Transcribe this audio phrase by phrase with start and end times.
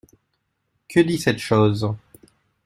[0.89, 1.93] Que dit cette chose?